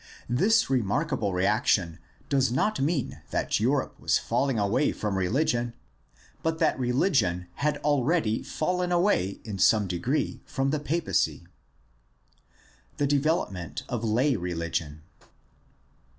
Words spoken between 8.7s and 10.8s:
away in some degree from the